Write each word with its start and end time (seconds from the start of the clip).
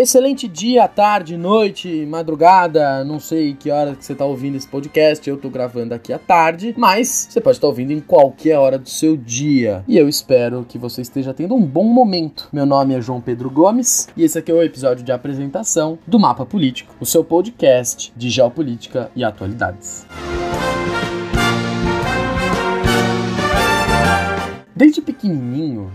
Excelente 0.00 0.46
dia, 0.46 0.86
tarde, 0.86 1.36
noite, 1.36 2.06
madrugada, 2.06 3.02
não 3.02 3.18
sei 3.18 3.52
que 3.52 3.68
hora 3.68 3.96
que 3.96 4.04
você 4.04 4.12
está 4.12 4.24
ouvindo 4.24 4.56
esse 4.56 4.68
podcast, 4.68 5.28
eu 5.28 5.34
estou 5.34 5.50
gravando 5.50 5.92
aqui 5.92 6.12
à 6.12 6.20
tarde, 6.20 6.72
mas 6.78 7.26
você 7.28 7.40
pode 7.40 7.56
estar 7.56 7.66
ouvindo 7.66 7.92
em 7.92 7.98
qualquer 7.98 8.56
hora 8.58 8.78
do 8.78 8.88
seu 8.88 9.16
dia. 9.16 9.82
E 9.88 9.98
eu 9.98 10.08
espero 10.08 10.64
que 10.68 10.78
você 10.78 11.02
esteja 11.02 11.34
tendo 11.34 11.56
um 11.56 11.66
bom 11.66 11.82
momento. 11.82 12.48
Meu 12.52 12.64
nome 12.64 12.94
é 12.94 13.00
João 13.00 13.20
Pedro 13.20 13.50
Gomes 13.50 14.08
e 14.16 14.22
esse 14.22 14.38
aqui 14.38 14.52
é 14.52 14.54
o 14.54 14.62
episódio 14.62 15.04
de 15.04 15.10
apresentação 15.10 15.98
do 16.06 16.16
Mapa 16.16 16.46
Político, 16.46 16.94
o 17.00 17.04
seu 17.04 17.24
podcast 17.24 18.12
de 18.16 18.30
geopolítica 18.30 19.10
e 19.16 19.24
atualidades. 19.24 20.06
Desde 20.08 20.57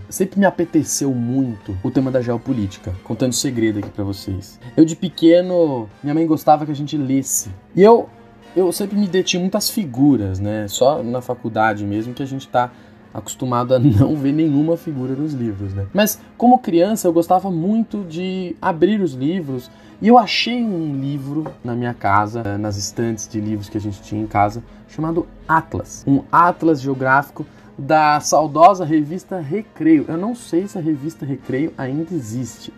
sempre 0.08 0.38
me 0.38 0.46
apeteceu 0.46 1.12
muito 1.12 1.76
o 1.82 1.90
tema 1.90 2.10
da 2.10 2.20
geopolítica, 2.20 2.94
contando 3.04 3.32
segredo 3.32 3.78
aqui 3.78 3.88
para 3.88 4.04
vocês. 4.04 4.58
Eu 4.76 4.84
de 4.84 4.96
pequeno, 4.96 5.88
minha 6.02 6.14
mãe 6.14 6.26
gostava 6.26 6.64
que 6.64 6.72
a 6.72 6.76
gente 6.76 6.96
lesse. 6.96 7.50
E 7.74 7.82
eu 7.82 8.08
eu 8.56 8.70
sempre 8.70 8.96
me 8.96 9.08
detinha 9.08 9.40
muitas 9.40 9.68
figuras, 9.68 10.38
né? 10.38 10.68
Só 10.68 11.02
na 11.02 11.20
faculdade 11.20 11.84
mesmo 11.84 12.14
que 12.14 12.22
a 12.22 12.26
gente 12.26 12.46
tá 12.46 12.70
acostumado 13.12 13.74
a 13.74 13.78
não 13.78 14.16
ver 14.16 14.32
nenhuma 14.32 14.76
figura 14.76 15.14
nos 15.14 15.32
livros, 15.32 15.72
né? 15.74 15.86
Mas 15.92 16.20
como 16.36 16.58
criança 16.58 17.08
eu 17.08 17.12
gostava 17.12 17.50
muito 17.50 18.04
de 18.04 18.56
abrir 18.60 19.00
os 19.00 19.12
livros 19.12 19.70
e 20.02 20.08
eu 20.08 20.18
achei 20.18 20.62
um 20.62 21.00
livro 21.00 21.46
na 21.62 21.74
minha 21.74 21.94
casa, 21.94 22.58
nas 22.58 22.76
estantes 22.76 23.28
de 23.28 23.40
livros 23.40 23.68
que 23.68 23.78
a 23.78 23.80
gente 23.80 24.02
tinha 24.02 24.20
em 24.20 24.26
casa, 24.26 24.62
chamado 24.88 25.26
Atlas, 25.48 26.04
um 26.06 26.22
atlas 26.30 26.80
geográfico 26.80 27.46
da 27.78 28.20
saudosa 28.20 28.84
revista 28.84 29.40
Recreio. 29.40 30.04
Eu 30.08 30.16
não 30.16 30.34
sei 30.34 30.66
se 30.66 30.78
a 30.78 30.80
revista 30.80 31.26
Recreio 31.26 31.72
ainda 31.76 32.14
existe. 32.14 32.72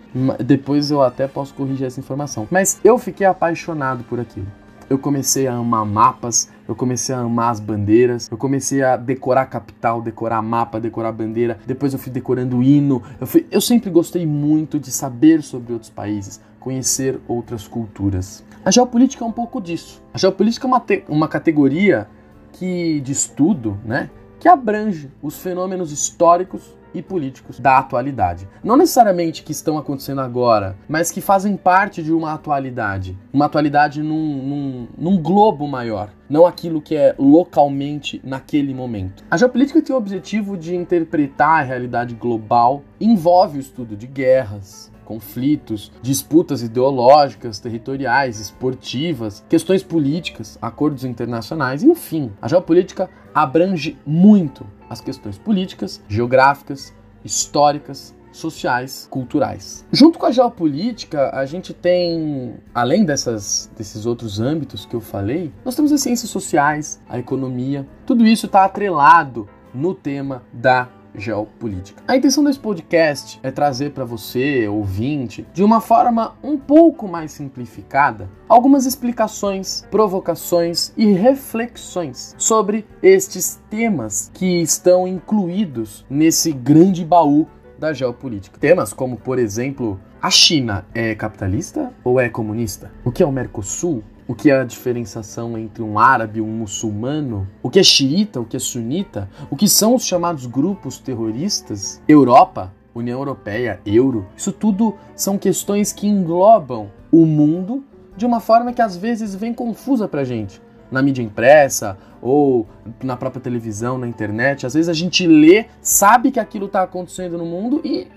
Depois 0.45 0.91
eu 0.91 1.03
até 1.03 1.27
posso 1.27 1.55
corrigir 1.55 1.87
essa 1.87 2.01
informação. 2.01 2.47
Mas 2.51 2.81
eu 2.83 2.99
fiquei 2.99 3.27
apaixonado 3.27 4.05
por 4.05 4.19
aquilo. 4.19 4.47
Eu 4.89 4.99
comecei 4.99 5.49
a 5.49 5.55
amar 5.55 5.85
mapas, 5.85 6.49
eu 6.69 6.75
comecei 6.75 7.13
a 7.13 7.19
amar 7.19 7.51
as 7.51 7.59
bandeiras, 7.59 8.29
eu 8.31 8.39
comecei 8.39 8.85
a 8.85 8.97
decorar 8.97 9.47
capital, 9.47 10.01
decorar 10.01 10.41
mapa, 10.43 10.79
decorar 10.79 11.11
bandeira. 11.11 11.59
Depois 11.67 11.93
eu 11.93 11.99
fui 11.99 12.13
decorando 12.13 12.63
hino. 12.63 13.03
Eu, 13.21 13.27
fui... 13.27 13.47
eu 13.51 13.61
sempre 13.61 13.91
gostei 13.91 14.25
muito 14.25 14.79
de 14.79 14.93
saber 14.93 15.43
sobre 15.43 15.73
outros 15.73 15.91
países, 15.91 16.41
conhecer 16.61 17.19
outras 17.27 17.67
culturas. 17.67 18.45
A 18.65 18.71
geopolítica 18.71 19.25
é 19.25 19.27
um 19.27 19.33
pouco 19.33 19.61
disso. 19.61 20.01
A 20.15 20.19
geopolítica 20.19 20.67
é 20.67 20.69
uma, 20.69 20.81
te... 20.81 21.05
uma 21.09 21.27
categoria 21.27 22.09
que 22.53 23.01
de 23.01 23.11
estudo, 23.11 23.77
né? 23.85 24.09
Que 24.39 24.49
abrange 24.49 25.11
os 25.23 25.39
fenômenos 25.39 25.93
históricos 25.93 26.77
e 26.99 27.03
políticos 27.03 27.61
da 27.61 27.79
atualidade. 27.79 28.49
Não 28.65 28.77
necessariamente 28.77 29.43
que 29.43 29.53
estão 29.53 29.77
acontecendo 29.77 30.21
agora, 30.21 30.77
mas 30.89 31.11
que 31.11 31.21
fazem 31.21 31.57
parte 31.57 32.03
de 32.03 32.13
uma 32.13 32.33
atualidade. 32.33 33.17
Uma 33.33 33.47
atualidade 33.47 34.03
num, 34.03 34.43
num, 34.43 34.89
num 34.97 35.23
globo 35.23 35.69
maior, 35.69 36.11
não 36.29 36.47
aquilo 36.47 36.81
que 36.81 36.97
é 36.97 37.15
localmente 37.19 38.21
naquele 38.25 38.73
momento. 38.73 39.25
A 39.31 39.37
geopolítica 39.37 39.83
tem 39.83 39.95
o 39.95 39.99
objetivo 39.99 40.57
de 40.57 40.75
interpretar 40.75 41.61
a 41.61 41.63
realidade 41.63 42.15
global, 42.15 42.83
envolve 43.01 43.59
o 43.59 43.61
estudo 43.61 43.97
de 43.97 44.07
guerras, 44.07 44.91
conflitos, 45.07 45.91
disputas 46.03 46.63
ideológicas, 46.63 47.59
territoriais, 47.59 48.39
esportivas, 48.41 49.43
questões 49.49 49.83
políticas, 49.83 50.59
acordos 50.61 51.05
internacionais, 51.05 51.83
enfim. 51.83 52.33
A 52.43 52.49
geopolítica 52.49 53.09
abrange 53.35 53.97
muito 54.05 54.67
as 54.91 55.01
questões 55.01 55.39
políticas, 55.39 56.03
geográficas, 56.09 56.93
históricas, 57.25 58.15
sociais, 58.33 59.09
culturais. 59.11 59.87
Junto 59.91 60.19
com 60.19 60.27
a 60.27 60.31
geopolítica, 60.31 61.31
a 61.35 61.47
gente 61.47 61.73
tem, 61.73 62.57
além 62.75 63.05
dessas, 63.05 63.71
desses 63.77 64.05
outros 64.05 64.39
âmbitos 64.39 64.85
que 64.85 64.95
eu 64.95 65.01
falei, 65.01 65.53
nós 65.65 65.75
temos 65.75 65.91
as 65.91 66.03
ciências 66.03 66.31
sociais, 66.31 67.01
a 67.09 67.19
economia. 67.19 67.87
Tudo 68.05 68.27
isso 68.27 68.47
está 68.47 68.65
atrelado 68.65 69.49
no 69.73 69.95
tema 69.95 70.43
da 70.53 70.89
geopolítica. 71.17 72.03
A 72.07 72.17
intenção 72.17 72.45
desse 72.45 72.59
podcast 72.59 73.41
é 73.43 73.51
trazer 73.51 73.91
para 73.91 74.05
você, 74.05 74.69
ouvinte, 74.69 75.47
de 75.53 75.63
uma 75.63 75.81
forma 75.81 76.37
um 76.43 76.57
pouco 76.57 77.09
mais 77.09 77.33
simplificada, 77.33 78.29
algumas 78.49 78.87
explicações, 78.87 79.85
provocações 79.91 80.93
e 80.97 81.07
reflexões 81.07 82.35
sobre 82.39 82.87
estes 83.03 83.61
temas 83.71 84.31
que 84.33 84.61
estão 84.61 85.07
incluídos 85.07 86.05
nesse 86.09 86.53
grande 86.53 87.05
baú 87.05 87.47
da 87.79 87.93
geopolítica. 87.93 88.59
Temas 88.59 88.93
como, 88.93 89.17
por 89.17 89.39
exemplo, 89.39 90.01
a 90.21 90.31
China 90.31 90.87
é 90.95 91.15
capitalista 91.15 91.93
ou 92.03 92.19
é 92.19 92.29
comunista? 92.29 92.91
O 93.05 93.13
que 93.13 93.23
é 93.23 93.27
o 93.27 93.33
Mercosul? 93.33 94.03
O 94.29 94.35
que 94.35 94.51
é 94.51 94.61
a 94.61 94.65
diferenciação 94.65 95.57
entre 95.57 95.83
um 95.83 95.99
árabe 95.99 96.39
e 96.39 96.43
um 96.43 96.47
muçulmano, 96.47 97.47
o 97.63 97.71
que 97.71 97.79
é 97.79 97.83
xiita, 97.83 98.41
o 98.41 98.45
que 98.45 98.57
é 98.57 98.61
sunita, 98.61 99.29
o 99.51 99.57
que 99.57 99.69
são 99.69 99.95
os 99.95 100.05
chamados 100.05 100.47
grupos 100.47 100.99
terroristas, 100.99 102.03
Europa, 102.09 102.73
União 102.95 103.19
Europeia, 103.21 103.81
Euro, 103.85 104.27
isso 104.37 104.51
tudo 104.51 104.95
são 105.15 105.39
questões 105.39 105.93
que 105.93 106.07
englobam 106.07 106.91
o 107.13 107.25
mundo 107.27 107.85
de 108.17 108.25
uma 108.25 108.41
forma 108.41 108.73
que 108.73 108.81
às 108.81 108.97
vezes 108.97 109.35
vem 109.35 109.53
confusa 109.53 110.09
pra 110.09 110.25
gente. 110.25 110.61
Na 110.91 111.03
mídia 111.03 111.23
impressa 111.23 111.99
ou 112.23 112.67
na 113.03 113.17
própria 113.17 113.41
televisão, 113.41 113.99
na 113.99 114.09
internet, 114.09 114.65
às 114.65 114.75
vezes 114.75 114.89
a 114.89 114.95
gente 114.95 115.27
lê, 115.27 115.67
sabe 115.83 116.31
que 116.31 116.41
aquilo 116.41 116.67
está 116.67 116.83
acontecendo 116.83 117.37
no 117.37 117.45
mundo 117.45 117.81
e 117.85 118.09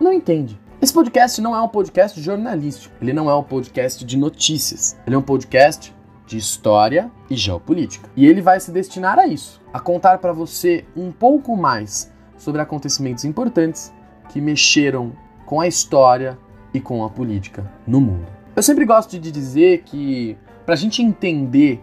não 0.00 0.12
entende. 0.12 0.61
Esse 0.82 0.92
podcast 0.92 1.40
não 1.40 1.54
é 1.54 1.62
um 1.62 1.68
podcast 1.68 2.20
jornalístico, 2.20 2.92
ele 3.00 3.12
não 3.12 3.30
é 3.30 3.36
um 3.36 3.42
podcast 3.44 4.04
de 4.04 4.16
notícias, 4.18 4.96
ele 5.06 5.14
é 5.14 5.18
um 5.18 5.22
podcast 5.22 5.94
de 6.26 6.36
história 6.36 7.08
e 7.30 7.36
geopolítica. 7.36 8.10
E 8.16 8.26
ele 8.26 8.42
vai 8.42 8.58
se 8.58 8.72
destinar 8.72 9.16
a 9.16 9.24
isso, 9.24 9.62
a 9.72 9.78
contar 9.78 10.18
para 10.18 10.32
você 10.32 10.84
um 10.96 11.12
pouco 11.12 11.56
mais 11.56 12.12
sobre 12.36 12.60
acontecimentos 12.60 13.24
importantes 13.24 13.92
que 14.30 14.40
mexeram 14.40 15.12
com 15.46 15.60
a 15.60 15.68
história 15.68 16.36
e 16.74 16.80
com 16.80 17.04
a 17.04 17.08
política 17.08 17.64
no 17.86 18.00
mundo. 18.00 18.26
Eu 18.56 18.62
sempre 18.64 18.84
gosto 18.84 19.20
de 19.20 19.30
dizer 19.30 19.84
que 19.84 20.36
para 20.66 20.74
a 20.74 20.76
gente 20.76 21.00
entender, 21.00 21.80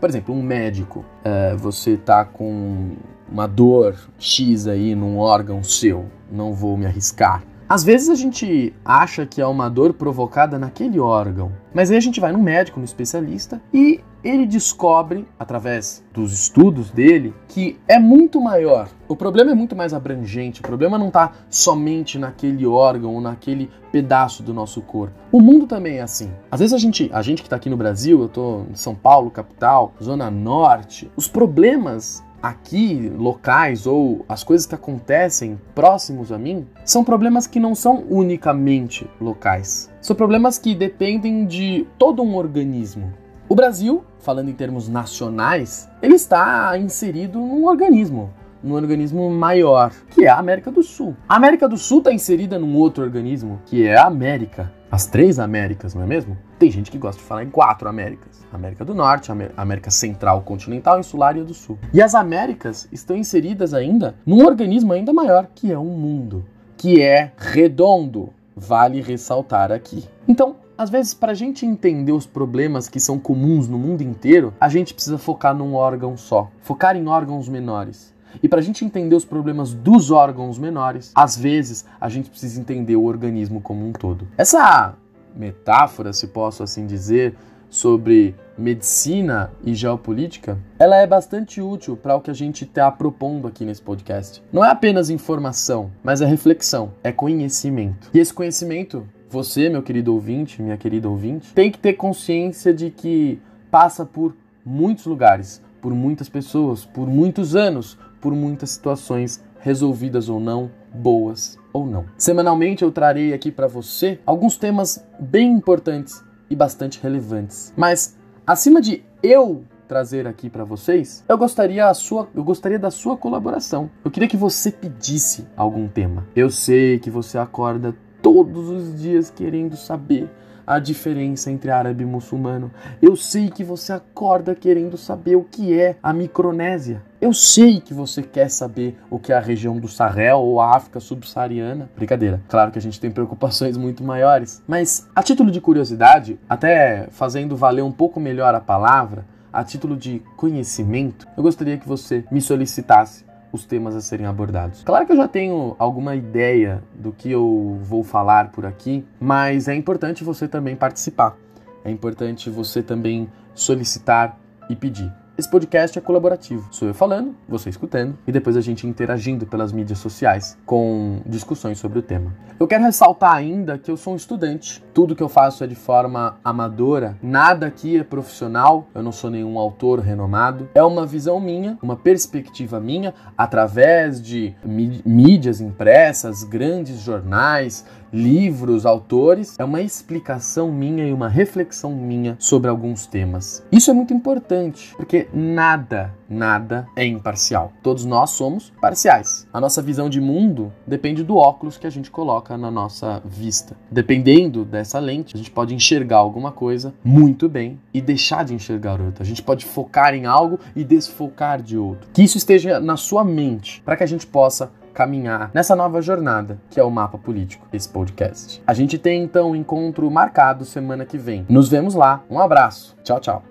por 0.00 0.10
exemplo, 0.10 0.34
um 0.34 0.42
médico, 0.42 1.04
é, 1.22 1.54
você 1.54 1.96
tá 1.96 2.24
com 2.24 2.96
uma 3.30 3.46
dor 3.46 3.94
X 4.18 4.66
aí 4.66 4.96
num 4.96 5.18
órgão 5.18 5.62
seu, 5.62 6.06
não 6.28 6.52
vou 6.52 6.76
me 6.76 6.84
arriscar. 6.84 7.44
Às 7.70 7.84
vezes 7.84 8.08
a 8.08 8.16
gente 8.16 8.74
acha 8.84 9.24
que 9.24 9.40
é 9.40 9.46
uma 9.46 9.68
dor 9.68 9.94
provocada 9.94 10.58
naquele 10.58 10.98
órgão, 10.98 11.52
mas 11.72 11.88
aí 11.88 11.96
a 11.96 12.00
gente 12.00 12.18
vai 12.18 12.32
no 12.32 12.38
médico, 12.40 12.80
no 12.80 12.84
especialista, 12.84 13.62
e 13.72 14.00
ele 14.24 14.44
descobre, 14.44 15.24
através 15.38 16.04
dos 16.12 16.32
estudos 16.32 16.90
dele, 16.90 17.32
que 17.46 17.78
é 17.86 17.96
muito 17.96 18.40
maior. 18.40 18.88
O 19.06 19.14
problema 19.14 19.52
é 19.52 19.54
muito 19.54 19.76
mais 19.76 19.94
abrangente. 19.94 20.60
O 20.60 20.64
problema 20.64 20.98
não 20.98 21.08
está 21.08 21.30
somente 21.48 22.18
naquele 22.18 22.66
órgão 22.66 23.14
ou 23.14 23.20
naquele 23.20 23.70
pedaço 23.92 24.42
do 24.42 24.52
nosso 24.52 24.82
corpo. 24.82 25.14
O 25.30 25.40
mundo 25.40 25.66
também 25.66 25.98
é 25.98 26.02
assim. 26.02 26.32
Às 26.50 26.58
vezes 26.58 26.74
a 26.74 26.78
gente, 26.78 27.08
a 27.12 27.22
gente 27.22 27.40
que 27.40 27.46
está 27.46 27.54
aqui 27.54 27.70
no 27.70 27.76
Brasil, 27.76 28.18
eu 28.18 28.26
estou 28.26 28.66
em 28.68 28.74
São 28.74 28.96
Paulo, 28.96 29.30
capital, 29.30 29.94
zona 30.02 30.28
norte, 30.28 31.08
os 31.16 31.28
problemas 31.28 32.22
aqui 32.42 33.12
locais 33.16 33.86
ou 33.86 34.24
as 34.28 34.42
coisas 34.42 34.66
que 34.66 34.74
acontecem 34.74 35.60
próximos 35.74 36.32
a 36.32 36.38
mim 36.38 36.66
são 36.84 37.04
problemas 37.04 37.46
que 37.46 37.60
não 37.60 37.74
são 37.74 38.04
unicamente 38.08 39.08
locais. 39.20 39.90
São 40.00 40.16
problemas 40.16 40.58
que 40.58 40.74
dependem 40.74 41.46
de 41.46 41.86
todo 41.98 42.22
um 42.22 42.36
organismo. 42.36 43.12
O 43.48 43.54
Brasil, 43.54 44.04
falando 44.20 44.48
em 44.48 44.54
termos 44.54 44.88
nacionais, 44.88 45.88
ele 46.00 46.14
está 46.14 46.78
inserido 46.78 47.38
num 47.38 47.66
organismo, 47.66 48.30
num 48.62 48.74
organismo 48.74 49.28
maior, 49.30 49.92
que 50.10 50.24
é 50.24 50.28
a 50.28 50.38
América 50.38 50.70
do 50.70 50.82
Sul. 50.82 51.16
A 51.28 51.36
América 51.36 51.68
do 51.68 51.76
Sul 51.76 51.98
está 51.98 52.12
inserida 52.12 52.58
num 52.58 52.76
outro 52.76 53.02
organismo, 53.02 53.60
que 53.66 53.86
é 53.86 53.96
a 53.96 54.06
América. 54.06 54.72
As 54.90 55.06
três 55.06 55.38
Américas, 55.38 55.94
não 55.94 56.02
é 56.02 56.06
mesmo? 56.06 56.36
Tem 56.60 56.70
gente 56.70 56.90
que 56.90 56.98
gosta 56.98 57.18
de 57.18 57.26
falar 57.26 57.42
em 57.42 57.48
quatro 57.48 57.88
Américas: 57.88 58.46
América 58.52 58.84
do 58.84 58.94
Norte, 58.94 59.32
América 59.56 59.90
Central, 59.90 60.42
Continental, 60.42 61.00
Insular 61.00 61.34
e 61.34 61.40
a 61.40 61.42
do 61.42 61.54
Sul. 61.54 61.78
E 61.90 62.02
as 62.02 62.14
Américas 62.14 62.86
estão 62.92 63.16
inseridas 63.16 63.72
ainda 63.72 64.14
num 64.26 64.44
organismo 64.44 64.92
ainda 64.92 65.10
maior, 65.10 65.48
que 65.54 65.72
é 65.72 65.78
o 65.78 65.80
um 65.80 65.96
mundo, 65.96 66.44
que 66.76 67.00
é 67.00 67.32
redondo. 67.38 68.28
Vale 68.54 69.00
ressaltar 69.00 69.72
aqui. 69.72 70.04
Então, 70.28 70.56
às 70.76 70.90
vezes, 70.90 71.14
para 71.14 71.32
a 71.32 71.34
gente 71.34 71.64
entender 71.64 72.12
os 72.12 72.26
problemas 72.26 72.90
que 72.90 73.00
são 73.00 73.18
comuns 73.18 73.66
no 73.66 73.78
mundo 73.78 74.02
inteiro, 74.02 74.52
a 74.60 74.68
gente 74.68 74.92
precisa 74.92 75.16
focar 75.16 75.54
num 75.54 75.72
órgão 75.72 76.14
só, 76.14 76.50
focar 76.60 76.94
em 76.94 77.08
órgãos 77.08 77.48
menores. 77.48 78.12
E 78.42 78.48
para 78.48 78.60
a 78.60 78.62
gente 78.62 78.84
entender 78.84 79.16
os 79.16 79.24
problemas 79.24 79.72
dos 79.72 80.10
órgãos 80.10 80.58
menores, 80.58 81.10
às 81.14 81.36
vezes 81.36 81.86
a 81.98 82.10
gente 82.10 82.28
precisa 82.28 82.60
entender 82.60 82.96
o 82.96 83.04
organismo 83.04 83.62
como 83.62 83.86
um 83.86 83.92
todo. 83.92 84.28
Essa 84.36 84.94
metáfora, 85.34 86.12
se 86.12 86.28
posso 86.28 86.62
assim 86.62 86.86
dizer, 86.86 87.34
sobre 87.68 88.34
medicina 88.58 89.50
e 89.64 89.74
geopolítica, 89.74 90.58
ela 90.78 90.96
é 90.96 91.06
bastante 91.06 91.60
útil 91.60 91.96
para 91.96 92.16
o 92.16 92.20
que 92.20 92.30
a 92.30 92.34
gente 92.34 92.64
está 92.64 92.90
propondo 92.90 93.46
aqui 93.46 93.64
nesse 93.64 93.80
podcast. 93.80 94.42
Não 94.52 94.64
é 94.64 94.70
apenas 94.70 95.08
informação, 95.08 95.90
mas 96.02 96.20
é 96.20 96.26
reflexão, 96.26 96.92
é 97.02 97.12
conhecimento. 97.12 98.10
E 98.12 98.18
esse 98.18 98.34
conhecimento 98.34 99.06
você, 99.30 99.68
meu 99.68 99.80
querido 99.80 100.12
ouvinte, 100.12 100.60
minha 100.60 100.76
querida 100.76 101.08
ouvinte, 101.08 101.54
tem 101.54 101.70
que 101.70 101.78
ter 101.78 101.92
consciência 101.92 102.74
de 102.74 102.90
que 102.90 103.40
passa 103.70 104.04
por 104.04 104.34
muitos 104.64 105.06
lugares, 105.06 105.62
por 105.80 105.94
muitas 105.94 106.28
pessoas, 106.28 106.84
por 106.84 107.06
muitos 107.06 107.54
anos, 107.54 107.96
por 108.20 108.34
muitas 108.34 108.70
situações 108.70 109.42
resolvidas 109.60 110.28
ou 110.28 110.40
não, 110.40 110.70
boas 110.92 111.58
ou 111.72 111.86
não. 111.86 112.04
Semanalmente 112.16 112.82
eu 112.82 112.90
trarei 112.90 113.32
aqui 113.32 113.50
para 113.50 113.66
você 113.66 114.18
alguns 114.26 114.56
temas 114.56 115.04
bem 115.18 115.52
importantes 115.52 116.22
e 116.48 116.56
bastante 116.56 117.00
relevantes. 117.02 117.72
Mas 117.76 118.16
acima 118.46 118.80
de 118.80 119.04
eu 119.22 119.64
trazer 119.86 120.26
aqui 120.26 120.48
para 120.48 120.64
vocês, 120.64 121.24
eu 121.28 121.36
gostaria 121.36 121.86
a 121.86 121.94
sua, 121.94 122.28
eu 122.34 122.44
gostaria 122.44 122.78
da 122.78 122.90
sua 122.90 123.16
colaboração. 123.16 123.90
Eu 124.04 124.10
queria 124.10 124.28
que 124.28 124.36
você 124.36 124.70
pedisse 124.70 125.46
algum 125.56 125.88
tema. 125.88 126.26
Eu 126.34 126.48
sei 126.48 126.98
que 126.98 127.10
você 127.10 127.38
acorda 127.38 127.94
todos 128.22 128.68
os 128.68 129.00
dias 129.00 129.30
querendo 129.30 129.76
saber 129.76 130.30
a 130.70 130.78
diferença 130.78 131.50
entre 131.50 131.68
árabe 131.68 132.04
e 132.04 132.06
muçulmano. 132.06 132.70
Eu 133.02 133.16
sei 133.16 133.50
que 133.50 133.64
você 133.64 133.92
acorda 133.92 134.54
querendo 134.54 134.96
saber 134.96 135.34
o 135.34 135.42
que 135.42 135.76
é 135.76 135.96
a 136.00 136.12
Micronésia. 136.12 137.02
Eu 137.20 137.34
sei 137.34 137.80
que 137.80 137.92
você 137.92 138.22
quer 138.22 138.48
saber 138.48 138.96
o 139.10 139.18
que 139.18 139.32
é 139.32 139.36
a 139.36 139.40
região 139.40 139.80
do 139.80 139.88
Sahel 139.88 140.38
ou 140.38 140.60
a 140.60 140.76
África 140.76 141.00
subsaariana. 141.00 141.90
Brincadeira. 141.96 142.40
Claro 142.48 142.70
que 142.70 142.78
a 142.78 142.82
gente 142.82 143.00
tem 143.00 143.10
preocupações 143.10 143.76
muito 143.76 144.04
maiores, 144.04 144.62
mas 144.68 145.08
a 145.12 145.24
título 145.24 145.50
de 145.50 145.60
curiosidade, 145.60 146.38
até 146.48 147.08
fazendo 147.10 147.56
valer 147.56 147.82
um 147.82 147.90
pouco 147.90 148.20
melhor 148.20 148.54
a 148.54 148.60
palavra, 148.60 149.26
a 149.52 149.64
título 149.64 149.96
de 149.96 150.22
conhecimento, 150.36 151.26
eu 151.36 151.42
gostaria 151.42 151.78
que 151.78 151.88
você 151.88 152.24
me 152.30 152.40
solicitasse 152.40 153.24
os 153.52 153.64
temas 153.64 153.94
a 153.96 154.00
serem 154.00 154.26
abordados. 154.26 154.82
Claro 154.82 155.06
que 155.06 155.12
eu 155.12 155.16
já 155.16 155.28
tenho 155.28 155.74
alguma 155.78 156.14
ideia 156.14 156.82
do 156.94 157.12
que 157.12 157.30
eu 157.30 157.78
vou 157.82 158.04
falar 158.04 158.50
por 158.50 158.64
aqui, 158.64 159.04
mas 159.20 159.68
é 159.68 159.74
importante 159.74 160.22
você 160.24 160.46
também 160.46 160.76
participar. 160.76 161.36
É 161.84 161.90
importante 161.90 162.50
você 162.50 162.82
também 162.82 163.28
solicitar 163.54 164.38
e 164.68 164.76
pedir. 164.76 165.12
Esse 165.40 165.50
podcast 165.50 165.98
é 165.98 166.02
colaborativo. 166.02 166.68
Sou 166.70 166.86
eu 166.86 166.92
falando, 166.92 167.34
você 167.48 167.70
escutando 167.70 168.14
e 168.26 168.30
depois 168.30 168.58
a 168.58 168.60
gente 168.60 168.86
interagindo 168.86 169.46
pelas 169.46 169.72
mídias 169.72 169.98
sociais 169.98 170.58
com 170.66 171.22
discussões 171.24 171.78
sobre 171.78 171.98
o 171.98 172.02
tema. 172.02 172.36
Eu 172.60 172.68
quero 172.68 172.84
ressaltar 172.84 173.36
ainda 173.36 173.78
que 173.78 173.90
eu 173.90 173.96
sou 173.96 174.12
um 174.12 174.16
estudante. 174.16 174.84
Tudo 174.92 175.16
que 175.16 175.22
eu 175.22 175.30
faço 175.30 175.64
é 175.64 175.66
de 175.66 175.74
forma 175.74 176.38
amadora, 176.44 177.16
nada 177.22 177.66
aqui 177.66 177.96
é 177.96 178.04
profissional, 178.04 178.86
eu 178.94 179.02
não 179.02 179.12
sou 179.12 179.30
nenhum 179.30 179.58
autor 179.58 180.00
renomado. 180.00 180.68
É 180.74 180.82
uma 180.82 181.06
visão 181.06 181.40
minha, 181.40 181.78
uma 181.82 181.96
perspectiva 181.96 182.78
minha, 182.78 183.14
através 183.34 184.20
de 184.20 184.54
mídias 184.62 185.62
impressas, 185.62 186.44
grandes 186.44 187.00
jornais, 187.00 187.86
livros, 188.12 188.84
autores, 188.84 189.56
é 189.58 189.64
uma 189.64 189.80
explicação 189.80 190.70
minha 190.70 191.06
e 191.06 191.12
uma 191.12 191.28
reflexão 191.28 191.94
minha 191.94 192.36
sobre 192.38 192.68
alguns 192.68 193.06
temas. 193.06 193.64
Isso 193.70 193.90
é 193.90 193.94
muito 193.94 194.12
importante, 194.12 194.94
porque 194.96 195.28
nada, 195.32 196.14
nada 196.28 196.86
é 196.96 197.04
imparcial. 197.04 197.72
Todos 197.82 198.04
nós 198.04 198.30
somos 198.30 198.72
parciais. 198.80 199.46
A 199.52 199.60
nossa 199.60 199.82
visão 199.82 200.08
de 200.08 200.20
mundo 200.20 200.72
depende 200.86 201.22
do 201.22 201.36
óculos 201.36 201.76
que 201.76 201.86
a 201.86 201.90
gente 201.90 202.10
coloca 202.10 202.56
na 202.56 202.70
nossa 202.70 203.22
vista. 203.24 203.76
Dependendo 203.90 204.64
dessa 204.64 204.98
lente, 204.98 205.34
a 205.34 205.38
gente 205.38 205.50
pode 205.50 205.74
enxergar 205.74 206.18
alguma 206.18 206.52
coisa 206.52 206.94
muito 207.04 207.48
bem 207.48 207.78
e 207.92 208.00
deixar 208.00 208.44
de 208.44 208.54
enxergar 208.54 209.00
outra. 209.00 209.22
A 209.22 209.26
gente 209.26 209.42
pode 209.42 209.64
focar 209.64 210.14
em 210.14 210.26
algo 210.26 210.58
e 210.74 210.84
desfocar 210.84 211.62
de 211.62 211.76
outro. 211.76 212.08
Que 212.12 212.22
isso 212.22 212.38
esteja 212.38 212.80
na 212.80 212.96
sua 212.96 213.24
mente, 213.24 213.82
para 213.84 213.96
que 213.96 214.04
a 214.04 214.06
gente 214.06 214.26
possa 214.26 214.70
caminhar 214.92 215.50
nessa 215.54 215.74
nova 215.74 216.02
jornada 216.02 216.60
que 216.68 216.78
é 216.78 216.84
o 216.84 216.90
mapa 216.90 217.16
político, 217.16 217.66
esse 217.72 217.88
podcast. 217.88 218.62
A 218.66 218.74
gente 218.74 218.98
tem 218.98 219.22
então 219.22 219.52
um 219.52 219.56
encontro 219.56 220.10
marcado 220.10 220.64
semana 220.64 221.04
que 221.04 221.18
vem. 221.18 221.46
Nos 221.48 221.68
vemos 221.68 221.94
lá. 221.94 222.22
Um 222.28 222.38
abraço. 222.38 222.96
Tchau, 223.02 223.20
tchau. 223.20 223.49